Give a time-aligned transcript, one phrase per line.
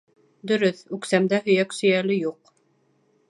[0.51, 2.53] Дөрөҫ, үксәмдә һөйәк сөйәле юҡ.